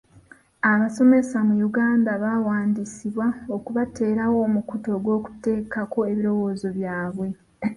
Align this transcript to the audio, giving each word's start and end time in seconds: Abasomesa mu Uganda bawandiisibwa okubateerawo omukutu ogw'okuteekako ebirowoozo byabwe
Abasomesa 0.71 1.37
mu 1.47 1.55
Uganda 1.67 2.11
bawandiisibwa 2.23 3.27
okubateerawo 3.55 4.37
omukutu 4.47 4.87
ogw'okuteekako 4.97 5.99
ebirowoozo 6.11 6.67
byabwe 6.77 7.27